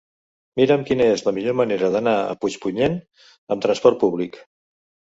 [0.61, 2.97] Mira'm quina és la millor manera d'anar a Puigpunyent
[3.57, 4.43] amb transport públic.